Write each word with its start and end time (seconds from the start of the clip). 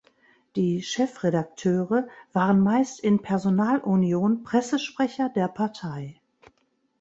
Die 0.55 0.81
Chefredakteure 0.81 2.07
waren 2.33 2.59
meist 2.59 2.99
in 3.01 3.21
Personalunion 3.21 4.43
Pressesprecher 4.43 5.29
der 5.29 5.47
Partei. 5.47 6.19